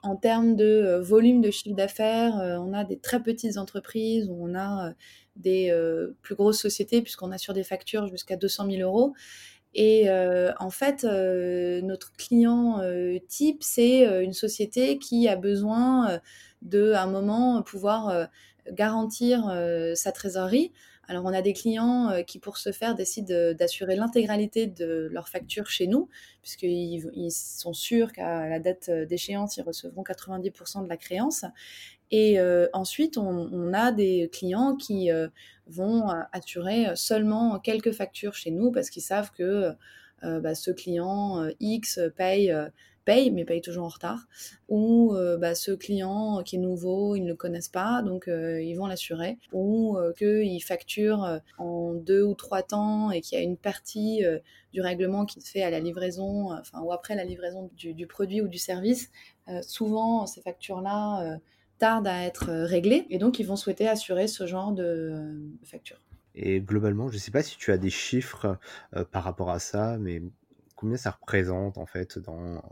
En 0.02 0.16
termes 0.16 0.56
de 0.56 0.64
euh, 0.64 1.00
volume 1.00 1.40
de 1.40 1.50
chiffre 1.50 1.76
d'affaires, 1.76 2.36
on 2.36 2.72
a 2.72 2.84
des 2.84 2.98
très 2.98 3.22
petites 3.22 3.56
entreprises, 3.58 4.30
on 4.30 4.54
a 4.54 4.94
des 5.36 5.72
plus 6.22 6.34
grosses 6.34 6.60
sociétés, 6.60 7.02
puisqu'on 7.02 7.32
a 7.32 7.38
sur 7.38 7.54
des 7.54 7.64
factures 7.64 8.06
jusqu'à 8.08 8.36
200 8.36 8.70
000 8.70 8.82
euros. 8.82 9.14
Et 9.72 10.10
en 10.10 10.70
fait, 10.70 11.04
notre 11.04 12.12
client 12.12 12.80
type, 13.28 13.62
c'est 13.62 14.22
une 14.22 14.32
société 14.32 14.98
qui 14.98 15.28
a 15.28 15.36
besoin 15.36 16.20
de, 16.62 16.92
un 16.92 17.06
moment, 17.06 17.62
pouvoir 17.62 18.28
garantir 18.70 19.50
sa 19.94 20.12
trésorerie. 20.12 20.72
Alors, 21.10 21.24
on 21.24 21.32
a 21.34 21.42
des 21.42 21.54
clients 21.54 22.08
euh, 22.10 22.22
qui, 22.22 22.38
pour 22.38 22.56
ce 22.56 22.70
faire, 22.70 22.94
décident 22.94 23.52
d'assurer 23.52 23.96
l'intégralité 23.96 24.68
de 24.68 25.08
leurs 25.10 25.28
factures 25.28 25.66
chez 25.66 25.88
nous, 25.88 26.08
puisqu'ils 26.40 27.10
ils 27.14 27.32
sont 27.32 27.72
sûrs 27.72 28.12
qu'à 28.12 28.48
la 28.48 28.60
date 28.60 28.90
euh, 28.90 29.06
d'échéance, 29.06 29.56
ils 29.56 29.62
recevront 29.62 30.04
90% 30.04 30.84
de 30.84 30.88
la 30.88 30.96
créance. 30.96 31.44
Et 32.12 32.38
euh, 32.38 32.68
ensuite, 32.74 33.18
on, 33.18 33.72
a 33.72 33.90
des 33.90 34.30
clients 34.32 34.76
qui 34.76 35.10
vont 35.66 36.08
assurer 36.32 36.86
seulement 36.94 37.58
quelques 37.58 37.92
factures 37.92 38.34
chez 38.34 38.52
nous 38.52 38.70
parce 38.70 38.88
qu'ils 38.88 39.02
savent 39.02 39.32
que 39.32 39.72
bah, 40.22 40.54
ce 40.54 40.70
client 40.72 41.48
X 41.60 42.00
paye 42.16 42.52
paye, 43.04 43.30
mais 43.30 43.44
paye 43.44 43.60
toujours 43.60 43.84
en 43.84 43.88
retard, 43.88 44.26
ou 44.68 45.14
euh, 45.14 45.36
bah, 45.36 45.54
ce 45.54 45.72
client 45.72 46.42
qui 46.44 46.56
est 46.56 46.58
nouveau, 46.58 47.16
ils 47.16 47.22
ne 47.22 47.28
le 47.28 47.34
connaissent 47.34 47.68
pas, 47.68 48.02
donc 48.02 48.28
euh, 48.28 48.60
ils 48.62 48.74
vont 48.74 48.86
l'assurer, 48.86 49.38
ou 49.52 49.96
euh, 49.96 50.12
qu'ils 50.12 50.62
facturent 50.62 51.40
en 51.58 51.94
deux 51.94 52.22
ou 52.22 52.34
trois 52.34 52.62
temps 52.62 53.10
et 53.10 53.20
qu'il 53.20 53.38
y 53.38 53.40
a 53.40 53.44
une 53.44 53.56
partie 53.56 54.22
du 54.72 54.80
règlement 54.80 55.26
qui 55.26 55.40
se 55.40 55.50
fait 55.50 55.62
à 55.62 55.70
la 55.70 55.80
livraison, 55.80 56.52
enfin, 56.52 56.80
ou 56.80 56.92
après 56.92 57.14
la 57.14 57.24
livraison 57.24 57.70
du, 57.76 58.06
produit 58.06 58.40
ou 58.40 58.48
du 58.48 58.58
service. 58.58 59.10
souvent, 59.62 60.26
ces 60.26 60.40
factures-là 60.40 61.38
tardent 61.78 62.08
à 62.08 62.22
être 62.22 62.50
réglées, 62.50 63.06
et 63.10 63.18
donc 63.18 63.38
ils 63.38 63.46
vont 63.46 63.56
souhaiter 63.56 63.88
assurer 63.88 64.28
ce 64.28 64.46
genre 64.46 64.72
de, 64.72 65.40
facture. 65.64 66.00
Et 66.34 66.60
globalement, 66.60 67.08
je 67.08 67.14
ne 67.14 67.18
sais 67.18 67.32
pas 67.32 67.42
si 67.42 67.56
tu 67.56 67.72
as 67.72 67.78
des 67.78 67.90
chiffres 67.90 68.58
par 69.10 69.24
rapport 69.24 69.50
à 69.50 69.58
ça, 69.58 69.98
mais 69.98 70.22
combien 70.80 70.96
ça 70.96 71.10
représente 71.10 71.78
en 71.78 71.86
fait 71.86 72.18
dans 72.18 72.62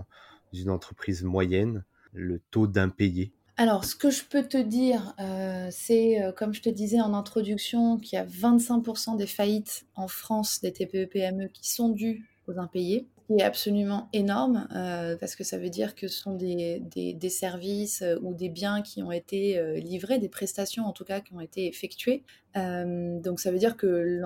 une 0.53 0.71
entreprise 0.71 1.23
moyenne 1.23 1.85
le 2.13 2.41
taux 2.51 2.67
d'impayé 2.67 3.33
alors, 3.61 3.85
ce 3.85 3.97
que 3.97 4.09
je 4.09 4.23
peux 4.23 4.45
te 4.45 4.57
dire, 4.57 5.17
euh, 5.19 5.67
c'est, 5.73 6.23
euh, 6.23 6.31
comme 6.31 6.55
je 6.55 6.63
te 6.63 6.69
disais 6.69 7.01
en 7.01 7.13
introduction, 7.13 7.99
qu'il 7.99 8.17
y 8.17 8.21
a 8.21 8.25
25% 8.25 9.17
des 9.17 9.27
faillites 9.27 9.85
en 9.97 10.07
France 10.07 10.61
des 10.61 10.73
TPE-PME 10.73 11.49
qui 11.49 11.69
sont 11.69 11.89
dues 11.89 12.25
aux 12.47 12.57
impayés, 12.61 13.09
qui 13.29 13.35
est 13.39 13.45
absolument 13.45 14.09
énorme, 14.13 14.67
euh, 14.75 15.17
parce 15.17 15.37
que 15.37 15.45
ça 15.45 15.59
veut 15.59 15.71
dire 15.71 15.95
que 15.95 16.09
ce 16.09 16.19
sont 16.19 16.35
des, 16.35 16.81
des, 16.81 17.29
services 17.29 18.03
ou 18.23 18.35
des 18.35 18.49
biens 18.49 18.83
qui 18.83 19.03
ont 19.03 19.13
été 19.13 19.63
livrés, 19.81 20.19
des 20.19 20.29
prestations 20.29 20.87
en 20.87 20.93
tout 20.93 21.05
cas 21.05 21.21
qui 21.21 21.35
ont 21.35 21.41
été 21.41 21.67
effectuées. 21.69 22.25
donc 22.55 23.39
ça 23.39 23.51
veut 23.51 23.59
dire 23.59 23.77
que 23.77 24.21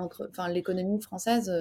l'économie 0.48 1.00
française 1.02 1.52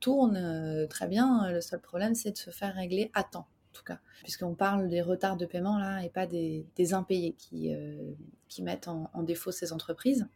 tourne 0.00 0.86
très 0.88 1.08
bien. 1.08 1.50
Le 1.50 1.60
seul 1.60 1.80
problème, 1.80 2.14
c'est 2.14 2.32
de 2.32 2.38
se 2.38 2.50
faire 2.50 2.74
régler 2.74 3.10
à 3.14 3.24
temps 3.24 3.48
tout 3.74 3.84
cas, 3.84 3.98
puisqu'on 4.22 4.54
parle 4.54 4.88
des 4.88 5.02
retards 5.02 5.36
de 5.36 5.44
paiement 5.44 5.78
là 5.78 6.02
et 6.02 6.08
pas 6.08 6.26
des, 6.26 6.64
impayés 6.94 7.34
qui, 7.36 7.74
euh, 7.74 8.12
qui 8.48 8.62
mettent 8.62 8.88
en, 8.88 9.22
défaut 9.22 9.50
ces 9.50 9.72
entreprises. 9.72 10.26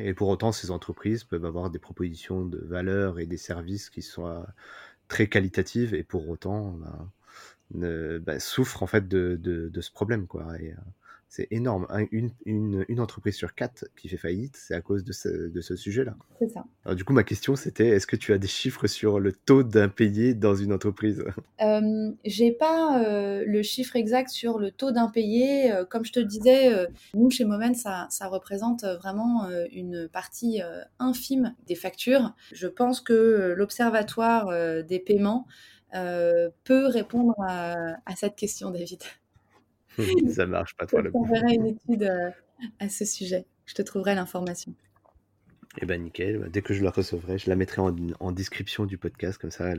et 0.00 0.14
pour 0.14 0.28
autant, 0.28 0.52
ces 0.52 0.70
entreprises 0.70 1.24
peuvent 1.24 1.44
avoir 1.44 1.68
des 1.68 1.78
propositions 1.78 2.46
de 2.46 2.58
valeur 2.58 3.18
et 3.18 3.26
des 3.26 3.36
services 3.36 3.90
qui 3.90 4.00
sont 4.00 4.44
très 5.08 5.26
qualitatives 5.26 5.94
et 5.94 6.02
pour 6.02 6.28
autant 6.28 6.72
bah, 6.72 7.08
ne, 7.74 8.18
bah, 8.18 8.38
souffrent 8.40 8.82
en 8.82 8.86
fait 8.86 9.08
de, 9.08 9.70
ce 9.80 9.90
problème. 9.90 10.26
Quoi. 10.26 10.46
Euh, 10.60 10.72
c'est 11.28 11.46
énorme. 11.50 11.86
Une, 12.10 12.30
une, 12.46 12.84
une, 12.88 13.00
entreprise 13.00 13.34
sur 13.34 13.54
quatre 13.54 13.84
qui 13.96 14.08
fait 14.08 14.16
faillite, 14.16 14.56
c'est 14.56 14.74
à 14.74 14.80
cause 14.80 15.04
de 15.04 15.12
ce, 15.12 15.28
de 15.28 15.60
ce 15.60 15.76
sujet-là. 15.76 16.16
C'est 16.38 16.48
ça. 16.48 16.64
Alors, 16.84 16.96
du 16.96 17.04
coup, 17.04 17.12
ma 17.12 17.22
question, 17.22 17.54
c'était 17.54 17.88
est-ce 17.88 18.06
que 18.06 18.16
tu 18.16 18.32
as 18.32 18.38
des 18.38 18.48
chiffres 18.48 18.86
sur 18.86 19.20
le 19.20 19.32
taux 19.32 19.62
d'impayé 19.62 20.34
dans 20.34 20.54
une 20.54 20.72
entreprise? 20.72 21.24
Euh, 21.60 22.12
J'ai 22.24 22.52
pas 22.52 23.04
euh, 23.04 23.44
le 23.46 23.62
chiffre 23.62 23.96
exact 23.96 24.30
sur 24.30 24.58
le 24.58 24.70
taux 24.70 24.90
d'impayé. 24.90 25.70
Euh, 25.70 25.84
comme 25.84 26.04
je 26.04 26.12
te 26.12 26.20
disais, 26.20 26.72
euh, 26.72 26.86
nous, 27.14 27.30
chez 27.30 27.44
Moment, 27.44 27.74
ça, 27.74 28.06
ça 28.10 28.28
représente 28.28 28.84
vraiment 28.84 29.48
une 29.72 30.08
partie 30.08 30.60
infime 30.98 31.54
des 31.66 31.74
factures. 31.74 32.34
Je 32.52 32.68
pense 32.68 33.00
que 33.00 33.54
l'Observatoire 33.56 34.48
des 34.84 34.98
paiements 34.98 35.46
peut 35.92 36.86
répondre 36.86 37.34
à, 37.40 37.74
à 38.06 38.16
cette 38.16 38.36
question, 38.36 38.70
David. 38.70 39.02
ça 40.34 40.46
marche 40.46 40.76
pas 40.76 40.86
trop. 40.86 41.02
Je 41.02 41.08
t'enverrai 41.10 41.54
une 41.54 41.66
étude 41.66 42.02
euh, 42.04 42.30
à 42.78 42.88
ce 42.88 43.04
sujet. 43.04 43.46
Je 43.66 43.74
te 43.74 43.82
trouverai 43.82 44.14
l'information. 44.14 44.74
Eh 45.80 45.86
ben 45.86 46.02
nickel, 46.02 46.38
bah, 46.38 46.46
dès 46.50 46.62
que 46.62 46.74
je 46.74 46.82
la 46.82 46.90
recevrai, 46.90 47.38
je 47.38 47.48
la 47.48 47.54
mettrai 47.54 47.82
en, 47.82 48.32
description 48.32 48.86
du 48.86 48.98
podcast, 48.98 49.38
comme 49.38 49.50
ça 49.50 49.74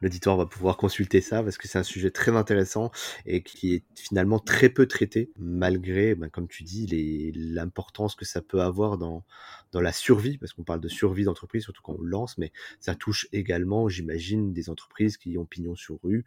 l'auditoire 0.00 0.36
va 0.36 0.46
pouvoir 0.46 0.76
consulter 0.76 1.20
ça, 1.20 1.42
parce 1.42 1.56
que 1.56 1.66
c'est 1.66 1.78
un 1.78 1.82
sujet 1.84 2.10
très 2.10 2.36
intéressant 2.36 2.90
et 3.26 3.42
qui 3.42 3.74
est 3.74 3.84
finalement 3.96 4.38
très 4.38 4.68
peu 4.68 4.86
traité, 4.86 5.32
malgré, 5.38 6.14
ben, 6.14 6.28
comme 6.28 6.46
tu 6.46 6.62
dis, 6.62 7.32
l'importance 7.34 8.14
que 8.14 8.24
ça 8.24 8.42
peut 8.42 8.60
avoir 8.60 8.98
dans, 8.98 9.24
dans 9.72 9.80
la 9.80 9.92
survie, 9.92 10.38
parce 10.38 10.52
qu'on 10.52 10.62
parle 10.62 10.80
de 10.80 10.88
survie 10.88 11.24
d'entreprise, 11.24 11.64
surtout 11.64 11.82
quand 11.82 11.96
on 11.98 12.02
lance, 12.02 12.38
mais 12.38 12.52
ça 12.78 12.94
touche 12.94 13.26
également, 13.32 13.88
j'imagine, 13.88 14.52
des 14.52 14.70
entreprises 14.70 15.16
qui 15.16 15.36
ont 15.38 15.46
pignon 15.46 15.74
sur 15.74 15.98
rue, 16.02 16.24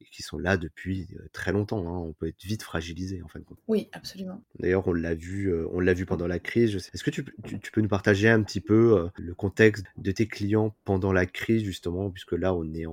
et 0.00 0.04
qui 0.12 0.22
sont 0.22 0.38
là 0.38 0.56
depuis 0.56 1.08
très 1.32 1.52
longtemps. 1.52 1.86
Hein. 1.88 1.98
On 1.98 2.12
peut 2.12 2.28
être 2.28 2.42
vite 2.42 2.62
fragilisé 2.62 3.22
en 3.22 3.28
fin 3.28 3.38
de 3.38 3.44
compte. 3.44 3.58
Oui, 3.68 3.88
absolument. 3.92 4.42
D'ailleurs, 4.58 4.86
on 4.88 4.92
l'a 4.92 5.14
vu, 5.14 5.52
on 5.72 5.80
l'a 5.80 5.94
vu 5.94 6.06
pendant 6.06 6.26
la 6.26 6.38
crise. 6.38 6.74
Est-ce 6.92 7.04
que 7.04 7.10
tu, 7.10 7.24
peux 7.24 7.80
nous 7.80 7.88
partager 7.88 8.28
un 8.28 8.42
petit 8.42 8.60
peu 8.60 9.08
le 9.16 9.34
contexte 9.34 9.84
de 9.96 10.10
tes 10.10 10.26
clients 10.26 10.74
pendant 10.84 11.12
la 11.12 11.26
crise 11.26 11.62
justement, 11.62 12.10
puisque 12.10 12.32
là, 12.32 12.54
on 12.54 12.72
est 12.74 12.86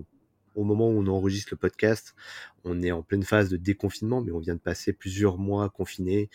au 0.55 0.63
moment 0.63 0.89
où 0.89 0.99
on 0.99 1.07
enregistre 1.07 1.49
le 1.51 1.57
podcast, 1.57 2.15
on 2.63 2.81
est 2.81 2.91
en 2.91 3.03
pleine 3.03 3.23
phase 3.23 3.49
de 3.49 3.57
déconfinement, 3.57 4.21
mais 4.21 4.31
on 4.31 4.39
vient 4.39 4.55
de 4.55 4.59
passer 4.59 4.93
plusieurs 4.93 5.37
mois 5.37 5.69
confinés. 5.69 6.29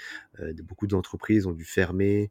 beaucoup 0.62 0.86
d'entreprises 0.86 1.46
ont 1.46 1.52
dû 1.52 1.64
fermer, 1.64 2.30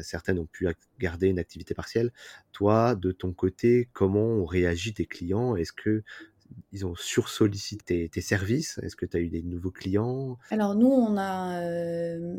certaines 0.00 0.38
ont 0.38 0.46
pu 0.46 0.66
garder 0.98 1.28
une 1.28 1.38
activité 1.38 1.74
partielle. 1.74 2.12
Toi, 2.52 2.94
de 2.94 3.12
ton 3.12 3.32
côté, 3.32 3.88
comment 3.92 4.26
ont 4.26 4.46
réagi 4.46 4.94
tes 4.94 5.06
clients? 5.06 5.56
Est-ce 5.56 5.72
que 5.72 6.02
ils 6.72 6.84
ont 6.86 6.94
sursollicité 6.94 8.08
tes 8.08 8.20
services? 8.20 8.78
Est-ce 8.82 8.96
que 8.96 9.06
tu 9.06 9.16
as 9.16 9.20
eu 9.20 9.28
des 9.28 9.42
nouveaux 9.42 9.70
clients? 9.70 10.38
Alors 10.50 10.74
nous, 10.74 10.90
on 10.90 11.16
a, 11.16 11.62
euh, 11.62 12.38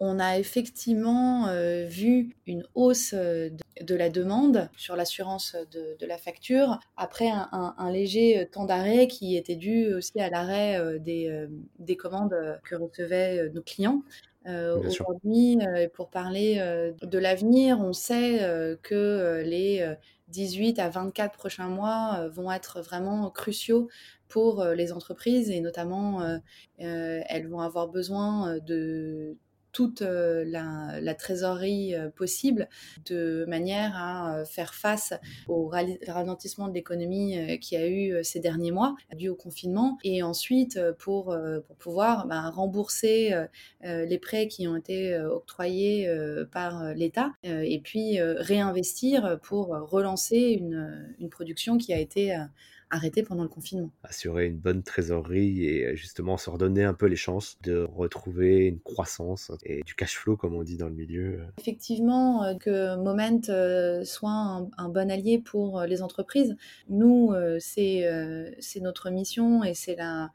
on 0.00 0.18
a 0.18 0.38
effectivement 0.38 1.48
euh, 1.48 1.84
vu 1.86 2.36
une 2.46 2.64
hausse 2.74 3.14
euh, 3.14 3.50
de, 3.82 3.94
la 3.94 4.10
demande 4.10 4.70
sur 4.76 4.96
l'assurance 4.96 5.56
de, 5.72 6.06
la 6.06 6.18
facture, 6.18 6.78
après 6.96 7.28
un, 7.30 7.90
léger 7.90 8.48
temps 8.50 8.64
d'arrêt 8.64 9.08
qui 9.08 9.36
était 9.36 9.56
dû 9.56 9.92
aussi 9.94 10.20
à 10.20 10.30
l'arrêt 10.30 10.98
des, 11.00 11.46
des, 11.78 11.96
commandes 11.96 12.36
que 12.64 12.74
recevaient 12.74 13.50
nos 13.50 13.62
clients. 13.62 14.02
Aujourd'hui, 14.46 15.58
pour 15.92 16.08
parler 16.08 16.56
de 17.02 17.18
l'avenir, 17.18 17.78
on 17.80 17.92
sait 17.92 18.78
que 18.82 19.42
les 19.44 19.96
18 20.28 20.78
à 20.78 20.88
24 20.88 21.32
prochains 21.36 21.68
mois 21.68 22.16
euh, 22.18 22.28
vont 22.28 22.50
être 22.52 22.80
vraiment 22.80 23.30
cruciaux 23.30 23.88
pour 24.28 24.60
euh, 24.60 24.74
les 24.74 24.92
entreprises 24.92 25.50
et 25.50 25.60
notamment 25.60 26.22
euh, 26.22 26.38
elles 26.78 27.48
vont 27.48 27.60
avoir 27.60 27.88
besoin 27.88 28.58
de 28.58 29.36
toute 29.72 30.00
la, 30.02 31.14
trésorerie 31.14 31.94
possible 32.16 32.68
de 33.06 33.44
manière 33.48 33.92
à 33.96 34.44
faire 34.44 34.74
face 34.74 35.14
au 35.48 35.70
ralentissement 36.06 36.68
de 36.68 36.74
l'économie 36.74 37.58
qui 37.60 37.76
a 37.76 37.88
eu 37.88 38.22
ces 38.22 38.40
derniers 38.40 38.70
mois 38.70 38.94
dû 39.16 39.28
au 39.28 39.34
confinement. 39.34 39.98
Et 40.04 40.22
ensuite 40.22 40.78
pour, 40.98 41.36
pouvoir 41.78 42.26
bah, 42.26 42.50
rembourser 42.50 43.34
les 43.82 44.18
prêts 44.18 44.48
qui 44.48 44.68
ont 44.68 44.76
été 44.76 45.18
octroyés 45.18 46.08
par 46.52 46.94
l'État 46.94 47.32
et 47.42 47.80
puis 47.80 48.20
réinvestir 48.20 49.38
pour 49.42 49.68
relancer 49.68 50.56
une, 50.58 51.28
production 51.30 51.76
qui 51.76 51.92
a 51.92 51.98
été 51.98 52.36
arrêté 52.90 53.22
pendant 53.22 53.42
le 53.42 53.48
confinement. 53.48 53.90
Assurer 54.02 54.46
une 54.46 54.58
bonne 54.58 54.82
trésorerie 54.82 55.64
et 55.64 55.86
euh, 55.86 55.94
justement 55.94 56.36
se 56.36 56.50
redonner 56.50 56.84
un 56.84 56.94
peu 56.94 57.06
les 57.06 57.16
chances 57.16 57.58
de 57.62 57.86
retrouver 57.94 58.66
une 58.66 58.80
croissance 58.80 59.52
et 59.64 59.82
du 59.82 59.94
cash 59.94 60.16
flow, 60.16 60.36
comme 60.36 60.54
on 60.54 60.62
dit 60.62 60.76
dans 60.76 60.88
le 60.88 60.94
milieu. 60.94 61.40
Effectivement, 61.58 62.44
euh, 62.44 62.54
que 62.54 62.96
Moment 62.96 63.40
euh, 63.48 64.04
soit 64.04 64.68
un, 64.76 64.88
bon 64.88 65.10
allié 65.10 65.38
pour 65.38 65.82
les 65.82 66.02
entreprises. 66.02 66.56
Nous, 66.88 67.34
c'est 67.58 68.04
notre 68.80 69.10
mission 69.10 69.64
et 69.64 69.74
c'est 69.74 69.96
la, 69.96 70.30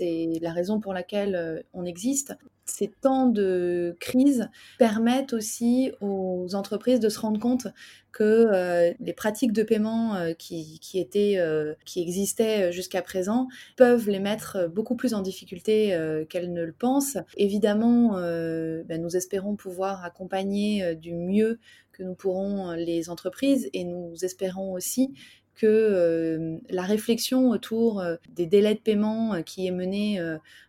la 0.00 0.52
raison 0.52 0.80
pour 0.80 0.92
laquelle 0.92 1.64
on 1.72 1.84
existe 1.84 2.34
ces 2.70 2.88
temps 2.88 3.26
de 3.26 3.96
crise 4.00 4.48
permettent 4.78 5.32
aussi 5.32 5.92
aux 6.00 6.54
entreprises 6.54 7.00
de 7.00 7.08
se 7.08 7.18
rendre 7.18 7.40
compte 7.40 7.68
que 8.12 8.24
euh, 8.24 8.92
les 9.00 9.12
pratiques 9.12 9.52
de 9.52 9.62
paiement 9.62 10.16
euh, 10.16 10.32
euh, 10.32 11.74
qui 11.84 12.02
existaient 12.02 12.72
jusqu'à 12.72 13.02
présent 13.02 13.48
peuvent 13.76 14.08
les 14.08 14.18
mettre 14.18 14.68
beaucoup 14.68 14.96
plus 14.96 15.14
en 15.14 15.22
difficulté 15.22 15.96
qu'elles 16.28 16.52
ne 16.52 16.64
le 16.64 16.72
pensent. 16.72 17.18
Évidemment, 17.36 18.14
ben, 18.18 19.00
nous 19.00 19.16
espérons 19.16 19.56
pouvoir 19.56 20.04
accompagner 20.04 20.94
du 20.96 21.14
mieux 21.14 21.58
que 21.92 22.02
nous 22.02 22.14
pourrons 22.14 22.72
les 22.72 23.10
entreprises 23.10 23.68
et 23.72 23.84
nous 23.84 24.14
espérons 24.22 24.72
aussi 24.72 25.12
que 25.58 26.58
la 26.70 26.82
réflexion 26.82 27.50
autour 27.50 28.02
des 28.30 28.46
délais 28.46 28.74
de 28.74 28.80
paiement 28.80 29.42
qui 29.42 29.66
est 29.66 29.70
menée 29.70 30.20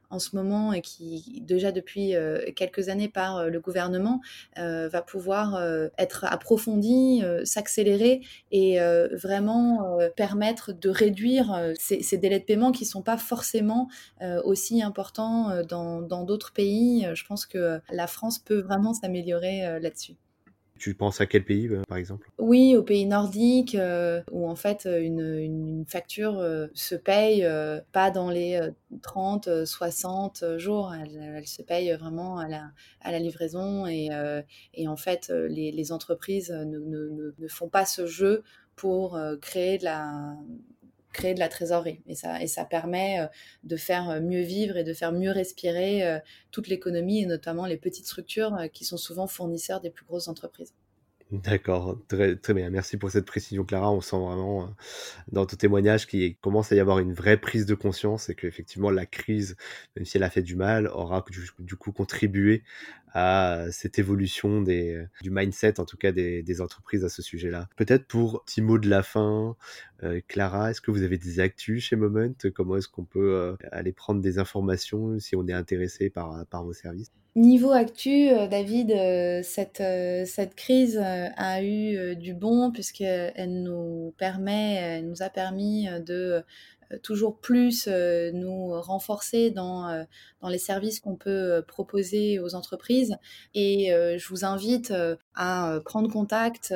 en 0.09 0.19
ce 0.19 0.35
moment 0.35 0.73
et 0.73 0.81
qui 0.81 1.41
déjà 1.41 1.71
depuis 1.71 2.15
euh, 2.15 2.39
quelques 2.55 2.89
années 2.89 3.07
par 3.09 3.37
euh, 3.37 3.49
le 3.49 3.59
gouvernement 3.59 4.21
euh, 4.57 4.87
va 4.89 5.01
pouvoir 5.01 5.61
être 5.97 6.25
approfondi, 6.25 7.21
s'accélérer 7.43 8.21
et 8.51 8.79
vraiment 9.13 9.97
permettre 10.15 10.73
de 10.73 10.89
réduire 10.89 11.73
ces, 11.77 12.17
délais 12.17 12.39
de 12.39 12.45
paiement 12.45 12.71
qui 12.71 12.83
ne 12.83 12.89
sont 12.89 13.01
pas 13.01 13.17
forcément 13.17 13.87
aussi 14.43 14.81
importants 14.81 15.63
dans 15.63 16.23
d'autres 16.23 16.53
pays. 16.53 17.07
Je 17.13 17.25
pense 17.25 17.45
que 17.45 17.79
la 17.91 18.07
France 18.07 18.39
peut 18.39 18.59
vraiment 18.59 18.93
s'améliorer 18.93 19.79
là-dessus. 19.79 20.15
Tu 20.79 20.95
penses 20.95 21.19
à 21.19 21.25
quel 21.25 21.43
pays, 21.43 21.67
euh, 21.67 21.81
par 21.89 21.97
exemple? 21.97 22.31
Oui, 22.37 22.77
aux 22.77 22.83
pays 22.83 23.05
nordiques, 23.05 23.75
euh, 23.75 24.21
où 24.31 24.47
en 24.49 24.55
fait 24.55 24.85
une, 24.85 25.83
facture 25.87 26.39
euh, 26.39 26.67
se 26.73 26.95
paye 26.95 27.45
pas 27.91 28.11
dans 28.11 28.29
les 28.29 28.59
30, 29.01 29.65
60 29.65 30.57
jours, 30.57 30.93
elle, 30.93 31.45
se 31.45 31.61
paye 31.61 31.91
vraiment 31.93 32.37
à 32.37 32.47
la, 32.47 32.71
à 33.01 33.11
la 33.11 33.19
livraison 33.19 33.85
et, 33.87 34.09
et 34.73 34.87
en 34.87 34.95
fait 34.95 35.29
les, 35.29 35.91
entreprises 35.91 36.51
ne, 36.51 36.79
ne, 37.37 37.47
font 37.47 37.67
pas 37.67 37.85
ce 37.85 38.05
jeu 38.05 38.43
pour 38.75 39.19
créer 39.41 39.77
de 39.77 39.83
la 39.83 40.35
créer 41.13 41.33
de 41.33 41.39
la 41.39 41.49
trésorerie. 41.49 42.01
Et 42.07 42.15
ça, 42.15 42.41
et 42.41 42.47
ça 42.47 42.65
permet 42.65 43.21
euh, 43.21 43.27
de 43.63 43.75
faire 43.75 44.09
euh, 44.09 44.21
mieux 44.21 44.41
vivre 44.41 44.77
et 44.77 44.83
de 44.83 44.93
faire 44.93 45.11
mieux 45.11 45.31
respirer 45.31 46.05
euh, 46.05 46.19
toute 46.51 46.67
l'économie 46.67 47.21
et 47.21 47.25
notamment 47.25 47.65
les 47.65 47.77
petites 47.77 48.05
structures 48.05 48.55
qui 48.73 48.85
sont 48.85 48.97
souvent 48.97 49.27
fournisseurs 49.27 49.81
des 49.81 49.89
plus 49.89 50.05
grosses 50.05 50.27
entreprises. 50.27 50.73
D'accord, 51.31 51.95
très, 52.07 52.35
très 52.37 52.55
bien. 52.55 52.71
Merci 52.71 52.97
pour 52.97 53.11
cette 53.11 53.25
précision, 53.25 53.63
Clara. 53.63 53.91
On 53.91 54.01
sent 54.01 54.17
vraiment 54.17 54.73
dans 55.31 55.45
ton 55.45 55.55
témoignage 55.57 56.07
qu'il 56.07 56.35
commence 56.37 56.71
à 56.71 56.75
y 56.75 56.79
avoir 56.79 56.97
une 56.97 57.13
vraie 57.13 57.37
prise 57.37 57.67
de 57.67 57.75
conscience 57.75 58.29
et 58.29 58.35
qu'effectivement 58.35 58.89
la 58.89 59.05
crise, 59.05 59.55
même 59.95 60.05
si 60.05 60.17
elle 60.17 60.23
a 60.23 60.31
fait 60.31 60.41
du 60.41 60.55
mal, 60.55 60.87
aura 60.87 61.23
du, 61.59 61.75
coup 61.75 61.91
contribué 61.91 62.63
à 63.13 63.65
cette 63.71 63.99
évolution 63.99 64.61
des, 64.61 65.03
du 65.21 65.31
mindset, 65.31 65.79
en 65.79 65.85
tout 65.85 65.97
cas 65.97 66.11
des, 66.11 66.61
entreprises 66.61 67.05
à 67.05 67.09
ce 67.09 67.21
sujet-là. 67.21 67.69
Peut-être 67.77 68.05
pour 68.05 68.43
petit 68.43 68.61
mot 68.61 68.77
de 68.77 68.89
la 68.89 69.01
fin, 69.01 69.55
euh, 70.03 70.19
Clara, 70.27 70.71
est-ce 70.71 70.81
que 70.81 70.91
vous 70.91 71.03
avez 71.03 71.17
des 71.17 71.39
actus 71.39 71.83
chez 71.83 71.95
Moment? 71.95 72.33
Comment 72.53 72.77
est-ce 72.77 72.87
qu'on 72.87 73.05
peut 73.05 73.33
euh, 73.33 73.55
aller 73.71 73.93
prendre 73.93 74.21
des 74.21 74.39
informations 74.39 75.19
si 75.19 75.35
on 75.35 75.47
est 75.47 75.53
intéressé 75.53 76.09
par, 76.09 76.45
par 76.47 76.63
vos 76.63 76.73
services? 76.73 77.11
Niveau 77.35 77.71
actu, 77.71 78.29
euh, 78.29 78.47
David, 78.47 78.89
cette, 79.43 79.83
cette 80.27 80.55
crise 80.55 80.97
a 80.97 81.63
eu 81.63 82.15
du 82.15 82.33
bon 82.33 82.71
puisqu'elle 82.71 83.63
nous 83.63 84.13
permet, 84.17 84.75
elle 84.75 85.07
nous 85.07 85.21
a 85.21 85.29
permis 85.29 85.87
de 86.05 86.43
toujours 87.03 87.39
plus 87.39 87.87
nous 87.87 88.79
renforcer 88.81 89.51
dans, 89.51 90.05
dans 90.41 90.49
les 90.49 90.57
services 90.57 90.99
qu'on 90.99 91.15
peut 91.15 91.63
proposer 91.67 92.39
aux 92.39 92.55
entreprises. 92.55 93.15
Et 93.53 93.89
je 93.91 94.27
vous 94.29 94.45
invite 94.45 94.93
à 95.35 95.79
prendre 95.85 96.11
contact 96.11 96.73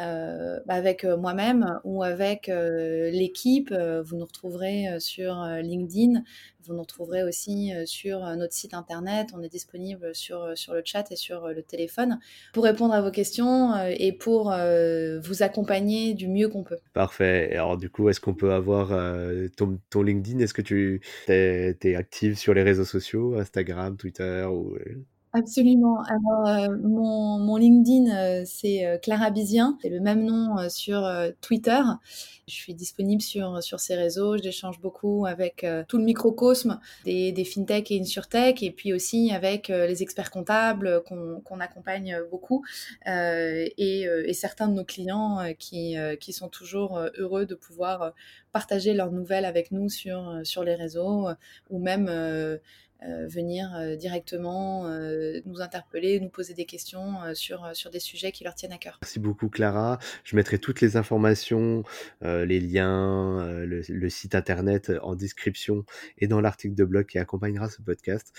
euh, 0.00 0.58
bah, 0.66 0.74
avec 0.74 1.04
euh, 1.04 1.18
moi-même 1.18 1.78
ou 1.84 2.02
avec 2.02 2.48
euh, 2.48 3.10
l'équipe. 3.10 3.72
Vous 3.72 4.16
nous 4.16 4.24
retrouverez 4.24 4.86
sur 4.98 5.34
LinkedIn, 5.62 6.22
vous 6.64 6.74
nous 6.74 6.82
retrouverez 6.82 7.22
aussi 7.22 7.72
sur 7.86 8.20
notre 8.36 8.52
site 8.52 8.74
internet. 8.74 9.28
On 9.34 9.42
est 9.42 9.48
disponible 9.48 10.14
sur, 10.14 10.56
sur 10.56 10.74
le 10.74 10.82
chat 10.84 11.10
et 11.10 11.16
sur 11.16 11.48
le 11.48 11.62
téléphone 11.62 12.18
pour 12.52 12.64
répondre 12.64 12.94
à 12.94 13.00
vos 13.00 13.10
questions 13.10 13.74
et 13.88 14.12
pour 14.12 14.44
vous 14.44 15.42
accompagner 15.42 16.14
du 16.14 16.28
mieux 16.28 16.48
qu'on 16.48 16.62
peut. 16.62 16.78
Parfait. 16.92 17.52
Alors 17.52 17.76
du 17.76 17.90
coup, 17.90 18.08
est-ce 18.08 18.20
qu'on 18.20 18.34
peut 18.34 18.52
avoir 18.52 18.88
ton, 19.56 20.02
LinkedIn? 20.02 20.38
Est-ce 20.38 20.54
que 20.54 20.62
tu 20.62 21.00
es, 21.28 21.76
es, 21.82 21.94
active 21.96 22.38
sur 22.38 22.54
les 22.54 22.62
réseaux 22.62 22.84
sociaux, 22.84 23.36
Instagram, 23.38 23.96
Twitter 23.96 24.44
ou... 24.44 24.76
Absolument. 25.34 26.02
Alors, 26.02 26.46
euh, 26.46 26.76
mon, 26.82 27.56
LinkedIn, 27.56 28.14
euh, 28.14 28.42
c'est 28.44 28.84
euh, 28.84 28.98
Clara 28.98 29.30
Bizien. 29.30 29.78
C'est 29.80 29.88
le 29.88 29.98
même 29.98 30.26
nom 30.26 30.68
sur 30.68 31.10
Twitter. 31.40 31.80
Je 32.46 32.52
suis 32.54 32.74
disponible 32.74 33.22
sur, 33.22 33.62
sur 33.62 33.80
ces 33.80 33.94
réseaux. 33.94 34.36
J'échange 34.36 34.78
beaucoup 34.80 35.24
avec 35.24 35.64
tout 35.88 35.96
le 35.96 36.04
microcosme 36.04 36.80
des, 37.06 37.32
des 37.32 37.44
fintech 37.44 37.90
et 37.90 38.00
insurtech, 38.00 38.62
et 38.62 38.70
puis 38.70 38.92
aussi 38.92 39.32
avec 39.32 39.68
les 39.68 40.02
experts 40.02 40.30
comptables 40.30 41.02
qu'on 41.04 41.60
accompagne 41.60 42.18
beaucoup, 42.30 42.64
et, 43.06 43.72
et, 43.78 44.32
certains 44.34 44.68
de 44.68 44.74
nos 44.74 44.84
clients 44.84 45.38
qui, 45.58 45.96
qui 46.20 46.32
sont 46.32 46.48
toujours 46.48 47.00
heureux 47.16 47.46
de 47.46 47.54
pouvoir 47.54 48.12
partager 48.50 48.92
leurs 48.92 49.12
nouvelles 49.12 49.44
avec 49.44 49.70
nous 49.70 49.88
sur, 49.88 50.40
sur 50.42 50.64
les 50.64 50.74
réseaux, 50.74 51.28
ou 51.70 51.78
même 51.78 52.10
euh, 53.08 53.26
venir 53.26 53.74
euh, 53.74 53.96
directement 53.96 54.86
euh, 54.86 55.40
nous 55.44 55.60
interpeller, 55.60 56.20
nous 56.20 56.28
poser 56.28 56.54
des 56.54 56.66
questions 56.66 57.14
sur, 57.34 57.70
sur 57.74 57.90
des 57.90 57.98
sujets 57.98 58.32
qui 58.32 58.44
leur 58.44 58.54
tiennent 58.54 58.72
à 58.72 58.78
cœur. 58.78 58.98
Merci 59.02 59.18
beaucoup 59.18 59.48
Clara. 59.48 59.98
Je 60.24 60.36
mettrai 60.36 60.58
toutes 60.58 60.80
les 60.80 60.96
informations, 60.96 61.82
les 62.22 62.60
liens, 62.60 63.64
le, 63.64 64.08
site 64.08 64.34
internet 64.34 64.92
en 65.02 65.14
description 65.14 65.84
et 66.18 66.26
dans 66.26 66.40
l'article 66.40 66.74
de 66.74 66.84
blog 66.84 67.06
qui 67.06 67.18
accompagnera 67.18 67.68
ce 67.68 67.82
podcast. 67.82 68.32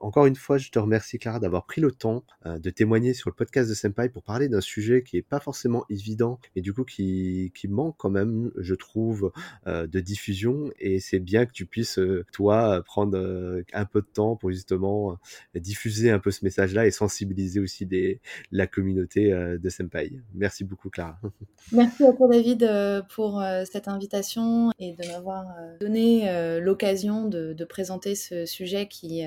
encore 0.00 0.26
une 0.26 0.36
fois, 0.36 0.58
je 0.58 0.70
te 0.70 0.78
remercie 0.78 1.18
Clara 1.18 1.38
d'avoir 1.38 1.66
pris 1.66 1.80
le 1.80 1.92
temps 1.92 2.24
de 2.44 2.70
témoigner 2.70 3.14
sur 3.14 3.30
le 3.30 3.34
podcast 3.34 3.68
de 3.68 3.74
Senpai 3.74 4.08
pour 4.08 4.22
parler 4.22 4.48
d'un 4.48 4.60
sujet 4.60 5.02
qui 5.02 5.16
n'est 5.16 5.22
pas 5.22 5.40
forcément 5.40 5.84
évident, 5.90 6.38
mais 6.56 6.62
du 6.62 6.72
coup 6.72 6.84
qui, 6.84 7.52
qui 7.54 7.68
manque 7.68 7.96
quand 7.98 8.10
même, 8.10 8.50
je 8.56 8.74
trouve, 8.74 9.32
de 9.66 10.00
diffusion. 10.00 10.70
Et 10.78 11.00
c'est 11.00 11.20
bien 11.20 11.46
que 11.46 11.52
tu 11.52 11.66
puisses, 11.66 12.00
toi, 12.32 12.82
prendre 12.84 13.62
un 13.72 13.84
peu 13.92 14.00
de 14.00 14.06
temps 14.06 14.36
pour 14.36 14.50
justement 14.50 15.12
euh, 15.12 15.60
diffuser 15.60 16.10
un 16.10 16.18
peu 16.18 16.30
ce 16.30 16.44
message-là 16.44 16.86
et 16.86 16.90
sensibiliser 16.90 17.60
aussi 17.60 17.86
des, 17.86 18.20
la 18.50 18.66
communauté 18.66 19.32
euh, 19.32 19.58
de 19.58 19.68
Senpai. 19.68 20.12
Merci 20.34 20.64
beaucoup, 20.64 20.90
Clara. 20.90 21.20
Merci 21.72 22.04
à 22.04 22.12
toi, 22.12 22.28
David, 22.28 22.62
euh, 22.64 23.02
pour 23.14 23.42
cette 23.70 23.88
invitation 23.88 24.70
et 24.78 24.94
de 24.94 25.06
m'avoir 25.08 25.46
donné 25.80 26.60
l'occasion 26.60 27.28
de, 27.28 27.64
présenter 27.68 28.14
ce 28.14 28.44
sujet 28.44 28.86
qui, 28.86 29.22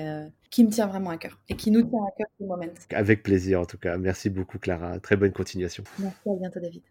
qui 0.50 0.64
me 0.64 0.70
tient 0.70 0.86
vraiment 0.86 1.10
à 1.10 1.16
cœur 1.16 1.40
et 1.48 1.56
qui 1.56 1.70
nous 1.70 1.82
tient 1.82 2.04
à 2.04 2.12
cœur 2.16 2.26
pour 2.36 2.46
le 2.46 2.66
moment. 2.66 2.72
Avec 2.90 3.22
plaisir, 3.22 3.60
en 3.60 3.64
tout 3.64 3.78
cas. 3.78 3.96
Merci 3.96 4.30
beaucoup, 4.30 4.58
Clara. 4.58 5.00
Très 5.00 5.16
bonne 5.16 5.32
continuation. 5.32 5.82
Merci, 5.98 6.28
à 6.28 6.34
bientôt, 6.38 6.60
David. 6.60 6.82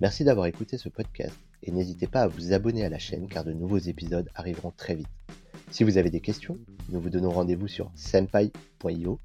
Merci 0.00 0.24
d'avoir 0.24 0.46
écouté 0.46 0.76
ce 0.76 0.88
podcast 0.88 1.43
et 1.64 1.72
n'hésitez 1.72 2.06
pas 2.06 2.22
à 2.22 2.28
vous 2.28 2.52
abonner 2.52 2.84
à 2.84 2.88
la 2.88 2.98
chaîne 2.98 3.26
car 3.26 3.42
de 3.42 3.52
nouveaux 3.52 3.78
épisodes 3.78 4.28
arriveront 4.34 4.72
très 4.76 4.94
vite. 4.94 5.08
Si 5.70 5.82
vous 5.82 5.98
avez 5.98 6.10
des 6.10 6.20
questions, 6.20 6.58
nous 6.90 7.00
vous 7.00 7.10
donnons 7.10 7.30
rendez-vous 7.30 7.68
sur 7.68 7.90
senpai.io 7.94 9.18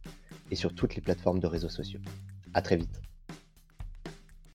et 0.49 0.56
sur 0.56 0.73
toutes 0.73 0.95
les 0.95 1.02
plateformes 1.02 1.39
de 1.39 1.47
réseaux 1.47 1.69
sociaux. 1.69 1.99
À 2.54 2.62
très 2.62 2.78
vite. 2.78 3.08